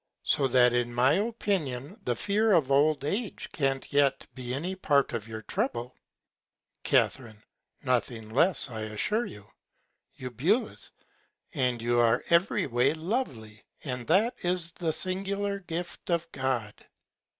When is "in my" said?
0.73-1.13